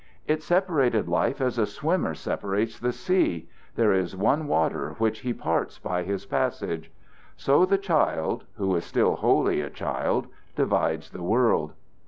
It 0.25 0.41
separated 0.41 1.07
life 1.07 1.39
as 1.41 1.59
a 1.59 1.67
swimmer 1.67 2.15
separates 2.15 2.79
the 2.79 2.91
sea: 2.91 3.47
there 3.75 3.93
is 3.93 4.15
one 4.15 4.47
water 4.47 4.95
which 4.97 5.19
he 5.19 5.31
parts 5.31 5.77
by 5.77 6.01
his 6.01 6.25
passage. 6.25 6.89
So 7.37 7.67
the 7.67 7.77
child, 7.77 8.45
who 8.55 8.75
is 8.75 8.83
still 8.83 9.17
wholly 9.17 9.61
a 9.61 9.69
child, 9.69 10.25
divides 10.55 11.11
the 11.11 11.21
world. 11.21 11.73